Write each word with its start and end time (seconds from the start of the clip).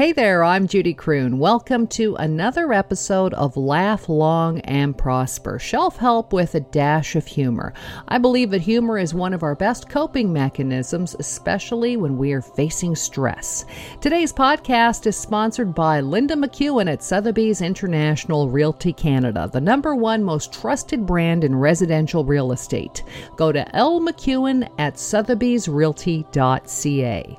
Hey 0.00 0.12
there, 0.12 0.42
I'm 0.42 0.66
Judy 0.66 0.94
Croon. 0.94 1.38
Welcome 1.38 1.86
to 1.88 2.16
another 2.16 2.72
episode 2.72 3.34
of 3.34 3.58
Laugh 3.58 4.08
Long 4.08 4.60
and 4.60 4.96
Prosper 4.96 5.58
Shelf 5.58 5.98
Help 5.98 6.32
with 6.32 6.54
a 6.54 6.60
Dash 6.60 7.16
of 7.16 7.26
Humor. 7.26 7.74
I 8.08 8.16
believe 8.16 8.50
that 8.52 8.62
humor 8.62 8.96
is 8.96 9.12
one 9.12 9.34
of 9.34 9.42
our 9.42 9.54
best 9.54 9.90
coping 9.90 10.32
mechanisms, 10.32 11.14
especially 11.18 11.98
when 11.98 12.16
we 12.16 12.32
are 12.32 12.40
facing 12.40 12.96
stress. 12.96 13.66
Today's 14.00 14.32
podcast 14.32 15.06
is 15.06 15.18
sponsored 15.18 15.74
by 15.74 16.00
Linda 16.00 16.34
McEwan 16.34 16.90
at 16.90 17.02
Sotheby's 17.02 17.60
International 17.60 18.48
Realty 18.48 18.94
Canada, 18.94 19.50
the 19.52 19.60
number 19.60 19.94
one 19.94 20.24
most 20.24 20.50
trusted 20.50 21.04
brand 21.04 21.44
in 21.44 21.54
residential 21.54 22.24
real 22.24 22.52
estate. 22.52 23.04
Go 23.36 23.52
to 23.52 23.66
lmcewan 23.74 24.66
at 24.78 24.94
sotheby'srealty.ca. 24.94 27.38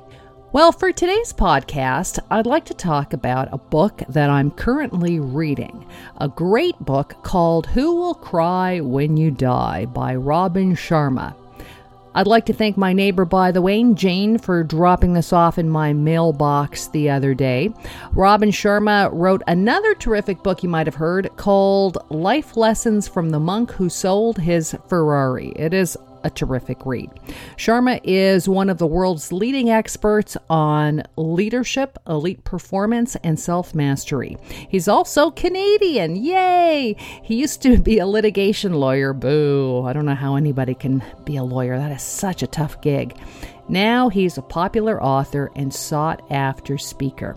Well, 0.52 0.70
for 0.70 0.92
today's 0.92 1.32
podcast, 1.32 2.18
I'd 2.30 2.44
like 2.44 2.66
to 2.66 2.74
talk 2.74 3.14
about 3.14 3.48
a 3.52 3.56
book 3.56 4.02
that 4.10 4.28
I'm 4.28 4.50
currently 4.50 5.18
reading. 5.18 5.86
A 6.18 6.28
great 6.28 6.78
book 6.78 7.16
called 7.22 7.68
Who 7.68 7.94
Will 7.94 8.12
Cry 8.12 8.80
When 8.80 9.16
You 9.16 9.30
Die 9.30 9.86
by 9.86 10.14
Robin 10.14 10.76
Sharma. 10.76 11.34
I'd 12.14 12.26
like 12.26 12.44
to 12.46 12.52
thank 12.52 12.76
my 12.76 12.92
neighbor, 12.92 13.24
by 13.24 13.50
the 13.50 13.62
way, 13.62 13.82
Jane, 13.94 14.36
for 14.36 14.62
dropping 14.62 15.14
this 15.14 15.32
off 15.32 15.56
in 15.56 15.70
my 15.70 15.94
mailbox 15.94 16.88
the 16.88 17.08
other 17.08 17.32
day. 17.32 17.70
Robin 18.12 18.50
Sharma 18.50 19.08
wrote 19.10 19.42
another 19.46 19.94
terrific 19.94 20.42
book 20.42 20.62
you 20.62 20.68
might 20.68 20.86
have 20.86 20.96
heard 20.96 21.34
called 21.38 21.96
Life 22.10 22.58
Lessons 22.58 23.08
from 23.08 23.30
the 23.30 23.40
Monk 23.40 23.70
Who 23.72 23.88
Sold 23.88 24.36
His 24.36 24.76
Ferrari. 24.86 25.54
It 25.56 25.72
is 25.72 25.96
a 26.24 26.30
terrific 26.30 26.84
read. 26.86 27.10
Sharma 27.56 28.00
is 28.04 28.48
one 28.48 28.70
of 28.70 28.78
the 28.78 28.86
world's 28.86 29.32
leading 29.32 29.70
experts 29.70 30.36
on 30.48 31.02
leadership, 31.16 31.98
elite 32.08 32.44
performance, 32.44 33.16
and 33.16 33.38
self 33.38 33.74
mastery. 33.74 34.36
He's 34.68 34.88
also 34.88 35.30
Canadian. 35.30 36.16
Yay! 36.16 36.96
He 37.22 37.36
used 37.36 37.62
to 37.62 37.78
be 37.78 37.98
a 37.98 38.06
litigation 38.06 38.74
lawyer. 38.74 39.12
Boo. 39.12 39.84
I 39.86 39.92
don't 39.92 40.06
know 40.06 40.14
how 40.14 40.36
anybody 40.36 40.74
can 40.74 41.02
be 41.24 41.36
a 41.36 41.44
lawyer. 41.44 41.78
That 41.78 41.92
is 41.92 42.02
such 42.02 42.42
a 42.42 42.46
tough 42.46 42.80
gig. 42.80 43.16
Now 43.68 44.08
he's 44.08 44.38
a 44.38 44.42
popular 44.42 45.02
author 45.02 45.50
and 45.56 45.72
sought 45.72 46.22
after 46.30 46.78
speaker. 46.78 47.36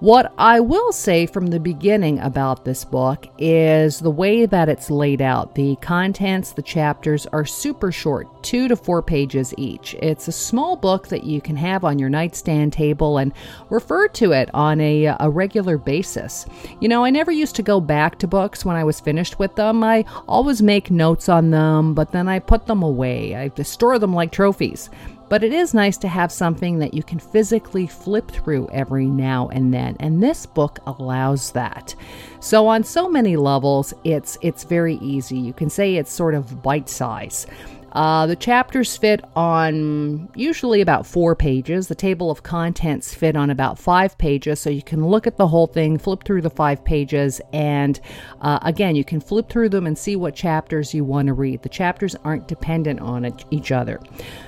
What 0.00 0.32
I 0.38 0.60
will 0.60 0.92
say 0.92 1.26
from 1.26 1.48
the 1.48 1.58
beginning 1.58 2.20
about 2.20 2.64
this 2.64 2.84
book 2.84 3.26
is 3.36 3.98
the 3.98 4.12
way 4.12 4.46
that 4.46 4.68
it's 4.68 4.92
laid 4.92 5.20
out. 5.20 5.56
The 5.56 5.74
contents, 5.80 6.52
the 6.52 6.62
chapters 6.62 7.26
are 7.32 7.44
super 7.44 7.90
short, 7.90 8.44
two 8.44 8.68
to 8.68 8.76
four 8.76 9.02
pages 9.02 9.52
each. 9.56 9.94
It's 9.94 10.28
a 10.28 10.32
small 10.32 10.76
book 10.76 11.08
that 11.08 11.24
you 11.24 11.40
can 11.40 11.56
have 11.56 11.84
on 11.84 11.98
your 11.98 12.10
nightstand 12.10 12.72
table 12.72 13.18
and 13.18 13.32
refer 13.70 14.06
to 14.06 14.30
it 14.30 14.50
on 14.54 14.80
a, 14.80 15.06
a 15.18 15.28
regular 15.28 15.76
basis. 15.76 16.46
You 16.78 16.88
know, 16.88 17.04
I 17.04 17.10
never 17.10 17.32
used 17.32 17.56
to 17.56 17.64
go 17.64 17.80
back 17.80 18.20
to 18.20 18.28
books 18.28 18.64
when 18.64 18.76
I 18.76 18.84
was 18.84 19.00
finished 19.00 19.40
with 19.40 19.56
them. 19.56 19.82
I 19.82 20.04
always 20.28 20.62
make 20.62 20.92
notes 20.92 21.28
on 21.28 21.50
them, 21.50 21.94
but 21.94 22.12
then 22.12 22.28
I 22.28 22.38
put 22.38 22.66
them 22.66 22.84
away. 22.84 23.34
I 23.34 23.50
store 23.64 23.98
them 23.98 24.14
like 24.14 24.30
trophies. 24.30 24.90
But 25.28 25.44
it 25.44 25.52
is 25.52 25.74
nice 25.74 25.98
to 25.98 26.08
have 26.08 26.32
something 26.32 26.78
that 26.78 26.94
you 26.94 27.02
can 27.02 27.18
physically 27.18 27.86
flip 27.86 28.30
through 28.30 28.68
every 28.72 29.06
now 29.06 29.48
and 29.48 29.72
then, 29.72 29.96
and 30.00 30.22
this 30.22 30.46
book 30.46 30.78
allows 30.86 31.52
that. 31.52 31.94
So 32.40 32.66
on 32.66 32.82
so 32.84 33.08
many 33.08 33.36
levels, 33.36 33.92
it's 34.04 34.38
it's 34.40 34.64
very 34.64 34.96
easy. 34.96 35.38
You 35.38 35.52
can 35.52 35.68
say 35.68 35.96
it's 35.96 36.12
sort 36.12 36.34
of 36.34 36.62
bite 36.62 36.88
size. 36.88 37.46
Uh, 37.92 38.26
the 38.26 38.36
chapters 38.36 38.96
fit 38.96 39.24
on 39.34 40.28
usually 40.34 40.80
about 40.80 41.06
four 41.06 41.34
pages. 41.34 41.88
The 41.88 41.94
table 41.94 42.30
of 42.30 42.42
contents 42.42 43.14
fit 43.14 43.36
on 43.36 43.50
about 43.50 43.78
five 43.78 44.16
pages, 44.18 44.60
so 44.60 44.70
you 44.70 44.82
can 44.82 45.06
look 45.06 45.26
at 45.26 45.36
the 45.36 45.46
whole 45.46 45.66
thing, 45.66 45.98
flip 45.98 46.24
through 46.24 46.42
the 46.42 46.50
five 46.50 46.84
pages, 46.84 47.40
and 47.52 47.98
uh, 48.40 48.58
again, 48.62 48.94
you 48.94 49.04
can 49.04 49.20
flip 49.20 49.48
through 49.48 49.70
them 49.70 49.86
and 49.86 49.96
see 49.96 50.16
what 50.16 50.34
chapters 50.34 50.92
you 50.92 51.04
want 51.04 51.26
to 51.28 51.32
read. 51.32 51.62
The 51.62 51.68
chapters 51.68 52.14
aren't 52.24 52.48
dependent 52.48 53.00
on 53.00 53.34
each 53.50 53.72
other. 53.72 54.00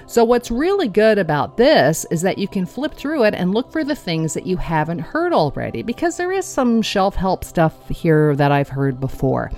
So, 0.07 0.25
what's 0.25 0.51
really 0.51 0.89
good 0.89 1.19
about 1.19 1.57
this 1.57 2.05
is 2.11 2.23
that 2.23 2.39
you 2.39 2.49
can 2.49 2.67
flip 2.67 2.95
through 2.95 3.25
it 3.25 3.35
and 3.35 3.55
look 3.55 3.73
for 3.73 3.85
the 3.85 3.95
things 3.95 4.35
that 4.35 4.47
you 4.47 4.57
haven't 4.57 4.99
heard 4.99 5.33
already, 5.33 5.83
because 5.83 6.17
there 6.17 6.33
is 6.33 6.45
some 6.45 6.83
shelf 6.83 7.15
help 7.15 7.45
stuff 7.45 7.89
here 7.89 8.37
that 8.37 8.53
I've 8.53 8.69
heard 8.69 9.01
before. 9.01 9.51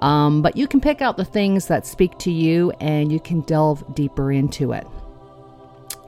Um, 0.00 0.42
but 0.42 0.56
you 0.56 0.66
can 0.66 0.80
pick 0.80 1.02
out 1.02 1.16
the 1.16 1.24
things 1.24 1.66
that 1.66 1.86
speak 1.86 2.18
to 2.18 2.30
you 2.30 2.70
and 2.80 3.12
you 3.12 3.20
can 3.20 3.40
delve 3.42 3.94
deeper 3.94 4.32
into 4.32 4.72
it. 4.72 4.86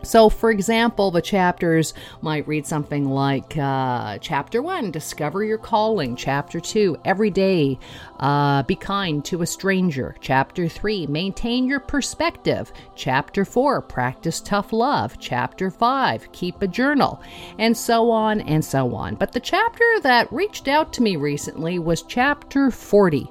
So, 0.02 0.30
for 0.30 0.50
example, 0.50 1.10
the 1.10 1.20
chapters 1.20 1.92
might 2.22 2.48
read 2.48 2.66
something 2.66 3.04
like 3.10 3.56
uh, 3.58 4.16
Chapter 4.18 4.62
1, 4.62 4.90
Discover 4.90 5.44
Your 5.44 5.58
Calling. 5.58 6.16
Chapter 6.16 6.58
2, 6.58 6.96
Every 7.04 7.30
Day, 7.30 7.78
uh, 8.18 8.62
Be 8.62 8.76
Kind 8.76 9.24
to 9.26 9.42
a 9.42 9.46
Stranger. 9.46 10.16
Chapter 10.20 10.68
3, 10.68 11.06
Maintain 11.06 11.66
Your 11.66 11.80
Perspective. 11.80 12.72
Chapter 12.96 13.44
4, 13.44 13.82
Practice 13.82 14.40
Tough 14.40 14.72
Love. 14.72 15.18
Chapter 15.20 15.70
5, 15.70 16.32
Keep 16.32 16.62
a 16.62 16.66
Journal. 16.66 17.22
And 17.58 17.76
so 17.76 18.10
on 18.10 18.40
and 18.40 18.64
so 18.64 18.94
on. 18.94 19.16
But 19.16 19.32
the 19.32 19.40
chapter 19.40 19.84
that 20.02 20.32
reached 20.32 20.66
out 20.66 20.94
to 20.94 21.02
me 21.02 21.16
recently 21.16 21.78
was 21.78 22.02
Chapter 22.02 22.70
40 22.70 23.28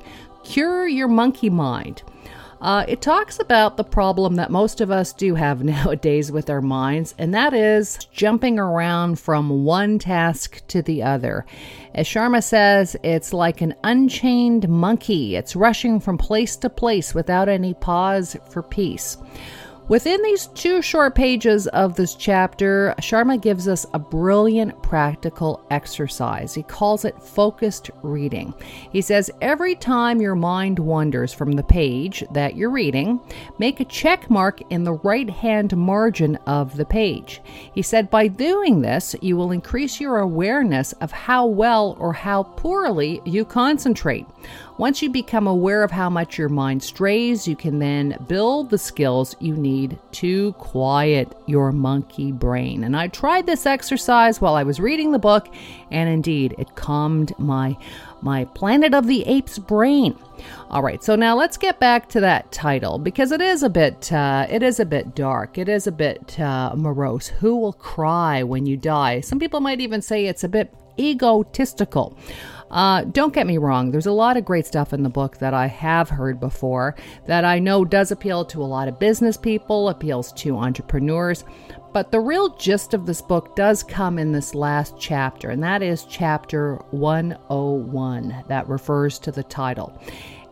Cure 0.50 0.88
Your 0.88 1.08
Monkey 1.08 1.52
Mind. 1.52 2.02
Uh, 2.60 2.84
it 2.88 3.04
talks 3.04 3.40
about 3.40 3.78
the 3.78 3.84
problem 3.84 4.34
that 4.34 4.50
most 4.50 4.82
of 4.82 4.90
us 4.90 5.14
do 5.14 5.36
have 5.36 5.64
nowadays 5.64 6.32
with 6.32 6.50
our 6.50 6.60
minds, 6.60 7.14
and 7.20 7.36
that 7.36 7.54
is 7.54 8.00
jumping 8.12 8.58
around 8.58 9.20
from 9.20 9.64
one 9.64 10.00
task 10.00 10.66
to 10.68 10.82
the 10.82 11.04
other. 11.04 11.46
As 11.94 12.08
Sharma 12.08 12.44
says, 12.44 12.96
it's 13.04 13.32
like 13.32 13.62
an 13.62 13.76
unchained 13.84 14.68
monkey, 14.68 15.36
it's 15.36 15.56
rushing 15.56 16.00
from 16.00 16.18
place 16.18 16.56
to 16.56 16.70
place 16.72 17.14
without 17.14 17.48
any 17.48 17.76
pause 17.76 18.36
for 18.50 18.64
peace. 18.64 19.18
Within 19.90 20.22
these 20.22 20.46
two 20.46 20.84
short 20.84 21.16
pages 21.16 21.66
of 21.66 21.96
this 21.96 22.14
chapter, 22.14 22.94
Sharma 23.00 23.42
gives 23.42 23.68
us 23.68 23.88
a 23.96 23.98
brilliant 23.98 24.80
practical 24.84 25.66
exercise. 25.72 26.54
He 26.54 26.62
calls 26.62 27.06
it 27.06 27.20
focused 27.20 27.90
reading. 28.04 28.54
He 28.92 29.02
says 29.02 29.32
every 29.42 29.74
time 29.74 30.22
your 30.22 30.36
mind 30.36 30.78
wanders 30.78 31.34
from 31.34 31.54
the 31.54 31.64
page 31.64 32.24
that 32.34 32.56
you're 32.56 32.70
reading, 32.70 33.20
make 33.58 33.80
a 33.80 33.86
check 33.86 34.30
mark 34.30 34.62
in 34.70 34.84
the 34.84 34.94
right 34.94 35.28
hand 35.28 35.76
margin 35.76 36.36
of 36.46 36.78
the 36.78 36.86
page. 36.86 37.42
He 37.74 37.82
said 37.82 38.12
by 38.12 38.28
doing 38.28 38.82
this, 38.82 39.16
you 39.24 39.36
will 39.38 39.52
increase 39.52 40.00
your 40.00 40.20
awareness 40.20 40.94
of 41.02 41.12
how 41.12 41.48
well 41.48 41.98
or 42.00 42.14
how 42.14 42.44
poorly 42.44 43.24
you 43.26 43.44
concentrate. 43.44 44.28
Once 44.78 45.02
you 45.02 45.10
become 45.10 45.46
aware 45.46 45.84
of 45.84 45.92
how 45.92 46.10
much 46.10 46.38
your 46.38 46.48
mind 46.48 46.82
strays, 46.82 47.46
you 47.46 47.56
can 47.56 47.80
then 47.80 48.16
build 48.30 48.70
the 48.70 48.78
skills 48.78 49.36
you 49.40 49.54
need 49.80 49.98
to 50.12 50.54
quiet 50.54 51.36
your 51.46 51.72
monkey 51.72 52.32
brain. 52.32 52.84
And 52.84 52.96
I 52.96 53.08
tried 53.08 53.46
this 53.46 53.66
exercise 53.66 54.42
while 54.42 54.56
I 54.56 54.64
was 54.64 54.80
reading 54.80 55.12
the 55.12 55.20
book, 55.20 55.48
and 55.92 56.10
indeed, 56.10 56.56
it 56.58 56.76
calmed 56.76 57.38
my 57.38 57.78
my 58.22 58.44
Planet 58.44 58.94
of 58.94 59.08
the 59.08 59.26
Apes 59.26 59.58
brain. 59.60 60.14
All 60.70 60.84
right, 60.84 61.02
so 61.02 61.16
now 61.16 61.38
let's 61.38 61.56
get 61.56 61.80
back 61.80 62.10
to 62.10 62.20
that 62.20 62.52
title 62.52 62.98
because 62.98 63.32
it 63.32 63.40
is 63.40 63.64
a 63.64 63.70
bit 63.70 64.12
uh, 64.12 64.46
it 64.50 64.62
is 64.64 64.80
a 64.80 64.86
bit 64.86 65.16
dark. 65.16 65.58
It 65.58 65.70
is 65.70 65.88
a 65.88 65.92
bit 65.92 66.40
uh, 66.40 66.74
morose. 66.76 67.28
Who 67.28 67.56
will 67.58 67.74
cry 67.74 68.44
when 68.44 68.66
you 68.66 68.78
die? 68.78 69.22
Some 69.22 69.40
people 69.40 69.62
might 69.62 69.82
even 69.82 70.02
say 70.02 70.26
it's 70.26 70.44
a 70.44 70.50
bit 70.50 70.74
egotistical. 71.00 72.18
Uh, 72.72 73.04
don't 73.06 73.34
get 73.34 73.48
me 73.48 73.58
wrong, 73.58 73.90
there's 73.90 74.06
a 74.06 74.12
lot 74.12 74.38
of 74.38 74.46
great 74.46 74.66
stuff 74.66 74.94
in 74.94 75.02
the 75.02 75.10
book 75.10 75.38
that 75.40 75.56
I 75.56 75.66
have 75.66 76.08
heard 76.08 76.40
before 76.40 76.96
that 77.26 77.44
I 77.44 77.58
know 77.58 77.84
does 77.84 78.12
appeal 78.12 78.46
to 78.46 78.62
a 78.62 78.66
lot 78.66 78.88
of 78.88 79.00
business 79.00 79.38
people, 79.38 79.90
appeals 79.90 80.32
to 80.34 80.56
entrepreneurs. 80.56 81.46
But 81.92 82.12
the 82.12 82.20
real 82.20 82.56
gist 82.58 82.94
of 82.94 83.08
this 83.08 83.22
book 83.22 83.56
does 83.56 83.82
come 83.82 84.20
in 84.20 84.32
this 84.32 84.54
last 84.54 84.94
chapter, 85.00 85.50
and 85.50 85.64
that 85.64 85.82
is 85.82 86.06
chapter 86.06 86.76
101 86.92 88.44
that 88.48 88.70
refers 88.70 89.18
to 89.20 89.32
the 89.32 89.42
title. 89.44 90.00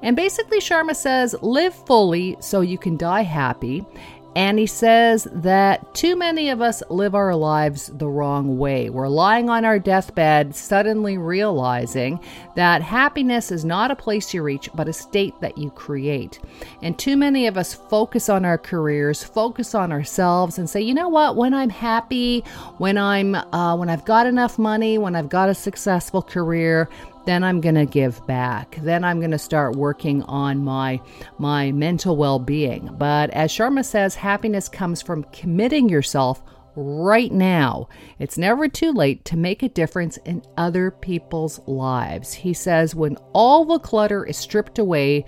And 0.01 0.15
basically, 0.15 0.59
Sharma 0.59 0.95
says, 0.95 1.35
live 1.41 1.73
fully 1.73 2.37
so 2.39 2.61
you 2.61 2.77
can 2.77 2.97
die 2.97 3.23
happy 3.23 3.85
and 4.35 4.59
he 4.59 4.67
says 4.67 5.27
that 5.31 5.93
too 5.95 6.15
many 6.15 6.49
of 6.49 6.61
us 6.61 6.83
live 6.89 7.15
our 7.15 7.35
lives 7.35 7.87
the 7.87 8.07
wrong 8.07 8.57
way. 8.57 8.89
We're 8.89 9.07
lying 9.07 9.49
on 9.49 9.65
our 9.65 9.79
deathbed, 9.79 10.55
suddenly 10.55 11.17
realizing 11.17 12.19
that 12.55 12.81
happiness 12.81 13.51
is 13.51 13.65
not 13.65 13.89
a 13.89 13.95
place 13.95 14.33
you 14.33 14.43
reach, 14.43 14.69
but 14.75 14.87
a 14.87 14.93
state 14.93 15.33
that 15.41 15.57
you 15.57 15.71
create. 15.71 16.39
And 16.81 16.97
too 16.99 17.17
many 17.17 17.47
of 17.47 17.57
us 17.57 17.73
focus 17.73 18.29
on 18.29 18.45
our 18.45 18.57
careers, 18.57 19.23
focus 19.23 19.73
on 19.73 19.91
ourselves, 19.91 20.59
and 20.59 20.69
say, 20.69 20.81
you 20.81 20.93
know 20.93 21.09
what? 21.09 21.35
When 21.35 21.53
I'm 21.53 21.69
happy, 21.69 22.41
when 22.77 22.97
I'm, 22.97 23.33
uh, 23.33 23.75
when 23.75 23.89
I've 23.89 24.05
got 24.05 24.27
enough 24.27 24.59
money, 24.59 24.97
when 24.97 25.15
I've 25.15 25.29
got 25.29 25.49
a 25.49 25.55
successful 25.55 26.21
career, 26.21 26.89
then 27.27 27.43
I'm 27.43 27.61
going 27.61 27.75
to 27.75 27.85
give 27.85 28.25
back. 28.25 28.77
Then 28.81 29.03
I'm 29.03 29.19
going 29.19 29.31
to 29.31 29.37
start 29.37 29.75
working 29.75 30.23
on 30.23 30.63
my 30.63 30.99
my 31.37 31.71
mental 31.71 32.15
well-being. 32.15 32.95
But 32.97 33.29
as 33.31 33.51
Sharma 33.51 33.85
says, 33.85 34.15
happiness 34.15 34.69
comes 34.69 35.01
from 35.01 35.25
committing 35.25 35.89
yourself 35.89 36.41
right 36.75 37.31
now. 37.31 37.89
It's 38.19 38.37
never 38.37 38.67
too 38.67 38.91
late 38.91 39.25
to 39.25 39.37
make 39.37 39.61
a 39.61 39.69
difference 39.69 40.17
in 40.17 40.43
other 40.57 40.91
people's 40.91 41.59
lives. 41.67 42.33
He 42.33 42.53
says, 42.53 42.95
when 42.95 43.17
all 43.33 43.65
the 43.65 43.79
clutter 43.79 44.25
is 44.25 44.37
stripped 44.37 44.79
away, 44.79 45.25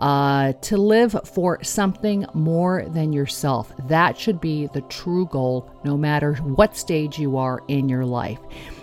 uh, 0.00 0.54
to 0.62 0.76
live 0.78 1.14
for 1.34 1.62
something 1.62 2.24
more 2.32 2.86
than 2.88 3.12
yourself. 3.12 3.72
That 3.88 4.16
should 4.18 4.40
be 4.40 4.66
the 4.68 4.80
true 4.82 5.26
goal, 5.26 5.70
no 5.84 5.96
matter 5.96 6.36
what 6.36 6.76
stage 6.76 7.18
you 7.18 7.36
are 7.36 7.62
in 7.68 7.88
your 7.88 8.06
life. 8.06 8.40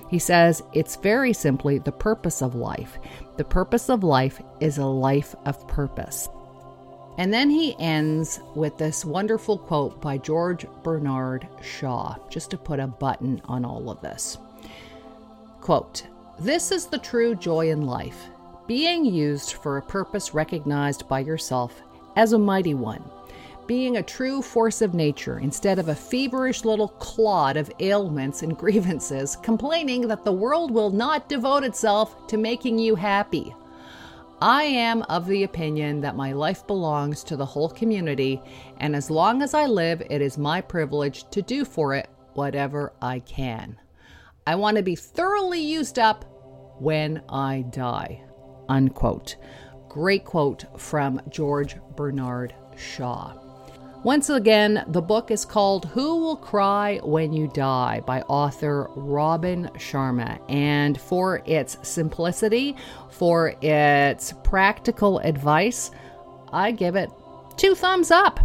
He 0.09 0.19
says 0.19 0.63
it's 0.73 0.95
very 0.95 1.33
simply 1.33 1.79
the 1.79 1.91
purpose 1.91 2.41
of 2.41 2.55
life. 2.55 2.97
The 3.37 3.43
purpose 3.43 3.89
of 3.89 4.03
life 4.03 4.41
is 4.59 4.77
a 4.77 4.85
life 4.85 5.35
of 5.45 5.67
purpose. 5.67 6.29
And 7.17 7.33
then 7.33 7.49
he 7.49 7.75
ends 7.79 8.39
with 8.55 8.77
this 8.77 9.03
wonderful 9.03 9.57
quote 9.57 9.99
by 9.99 10.19
George 10.19 10.65
Bernard 10.83 11.47
Shaw, 11.61 12.15
just 12.29 12.51
to 12.51 12.57
put 12.57 12.79
a 12.79 12.87
button 12.87 13.41
on 13.45 13.65
all 13.65 13.89
of 13.89 14.01
this. 14.01 14.37
Quote, 15.61 16.05
This 16.39 16.71
is 16.71 16.85
the 16.85 16.99
true 16.99 17.33
joy 17.33 17.71
in 17.71 17.81
life, 17.81 18.27
being 18.67 19.03
used 19.03 19.53
for 19.53 19.77
a 19.77 19.81
purpose 19.81 20.35
recognized 20.35 21.07
by 21.07 21.19
yourself 21.19 21.81
as 22.15 22.33
a 22.33 22.39
mighty 22.39 22.75
one, 22.75 23.03
being 23.67 23.97
a 23.97 24.03
true 24.03 24.41
force 24.41 24.81
of 24.81 24.93
nature 24.93 25.39
instead 25.39 25.77
of 25.77 25.89
a 25.89 25.95
feverish 25.95 26.65
little 26.65 26.87
clod 26.87 27.57
of 27.57 27.71
ailments 27.79 28.41
and 28.41 28.57
grievances, 28.57 29.35
complaining 29.35 30.07
that 30.07 30.23
the 30.23 30.31
world 30.31 30.71
will 30.71 30.89
not 30.89 31.29
devote 31.29 31.63
itself 31.63 32.25
to 32.27 32.37
making 32.37 32.79
you 32.79 32.95
happy. 32.95 33.53
I 34.41 34.63
am 34.63 35.01
of 35.03 35.25
the 35.25 35.43
opinion 35.43 36.01
that 36.01 36.15
my 36.15 36.31
life 36.31 36.65
belongs 36.67 37.23
to 37.23 37.35
the 37.35 37.45
whole 37.45 37.69
community, 37.69 38.41
and 38.77 38.95
as 38.95 39.09
long 39.09 39.41
as 39.41 39.53
I 39.53 39.65
live, 39.65 40.01
it 40.09 40.21
is 40.21 40.37
my 40.37 40.61
privilege 40.61 41.27
to 41.31 41.41
do 41.41 41.65
for 41.65 41.95
it 41.95 42.09
whatever 42.33 42.93
I 43.01 43.19
can. 43.19 43.79
I 44.45 44.55
want 44.55 44.77
to 44.77 44.83
be 44.83 44.95
thoroughly 44.95 45.59
used 45.59 45.97
up 45.97 46.23
when 46.79 47.23
I 47.27 47.65
die. 47.71 48.23
Unquote. 48.69 49.37
Great 49.89 50.23
quote 50.23 50.65
from 50.79 51.19
George 51.29 51.75
Bernard 51.95 52.53
Shaw. 52.77 53.46
Once 54.03 54.29
again, 54.29 54.85
the 54.87 55.01
book 55.01 55.31
is 55.31 55.43
called 55.43 55.85
Who 55.87 56.17
Will 56.17 56.35
Cry 56.35 56.99
When 57.03 57.33
You 57.33 57.47
Die 57.47 58.01
by 58.05 58.21
author 58.21 58.89
Robin 58.95 59.69
Sharma. 59.73 60.39
And 60.47 61.01
for 61.01 61.41
its 61.45 61.77
simplicity, 61.81 62.75
for 63.09 63.55
its 63.61 64.33
practical 64.43 65.17
advice, 65.19 65.89
I 66.53 66.71
give 66.71 66.95
it 66.95 67.09
two 67.57 67.73
thumbs 67.73 68.11
up. 68.11 68.39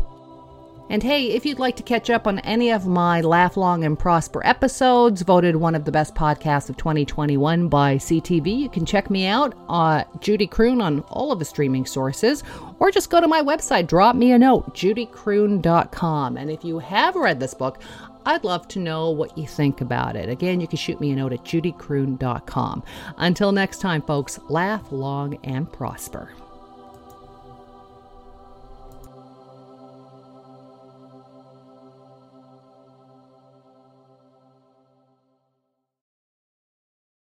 And 0.93 1.03
hey, 1.03 1.29
if 1.29 1.47
you'd 1.47 1.59
like 1.59 1.77
to 1.77 1.83
catch 1.83 2.11
up 2.11 2.27
on 2.27 2.39
any 2.41 2.71
of 2.71 2.87
my 2.87 3.23
Laugh 3.23 3.57
Long 3.57 3.83
and 3.83 3.99
Prosper 3.99 4.45
episodes, 4.45 5.23
voted 5.23 5.57
one 5.57 5.75
of 5.75 5.87
the 5.87 5.91
best 5.91 6.15
podcasts 6.15 6.69
of 6.69 6.77
2021 6.77 7.69
by 7.69 7.97
CTV, 7.97 8.59
you 8.59 8.69
can 8.69 8.85
check 8.85 9.09
me 9.09 9.25
out, 9.25 9.55
uh, 9.71 10.05
Judy 10.21 10.47
Croon, 10.47 10.83
on 10.83 11.01
all 11.09 11.33
of 11.33 11.39
the 11.39 11.47
streaming 11.47 11.87
sources, 11.87 12.45
or 12.79 12.91
just 12.91 13.09
go 13.09 13.23
to 13.23 13.27
my 13.27 13.41
website, 13.41 13.87
drop 13.87 14.15
me 14.17 14.33
a 14.33 14.39
note, 14.39 14.75
judycroon.com. 14.75 16.37
And 16.37 16.51
if 16.51 16.63
you 16.63 16.79
have 16.79 17.17
read 17.17 17.41
this 17.41 17.55
book, 17.55 17.81
I'd 18.27 18.45
love 18.45 18.69
to 18.69 18.79
know 18.79 19.09
what 19.09 19.39
you 19.39 19.47
think 19.47 19.81
about 19.81 20.15
it. 20.15 20.29
Again, 20.29 20.61
you 20.61 20.69
can 20.69 20.77
shoot 20.77 21.01
me 21.01 21.13
a 21.13 21.17
note 21.17 21.33
at 21.33 21.43
judycroon.com. 21.43 22.83
Until 23.17 23.51
next 23.51 23.81
time, 23.81 24.03
folks, 24.03 24.39
laugh 24.51 24.93
long 24.93 25.39
and 25.43 25.73
prosper. 25.73 26.29